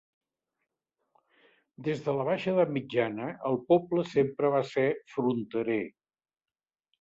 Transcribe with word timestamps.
Des 1.87 2.01
de 2.07 2.15
la 2.19 2.25
baixa 2.29 2.49
edat 2.53 2.71
mitjana, 2.77 3.27
el 3.51 3.59
poble 3.69 4.07
sempre 4.15 4.53
va 4.57 4.63
ser 4.71 4.87
fronterer. 5.19 5.79